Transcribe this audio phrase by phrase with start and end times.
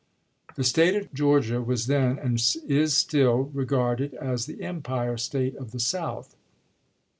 [0.55, 5.69] The State of Georgia was then, and is still, regarded as the Empire State of
[5.73, 6.35] the South.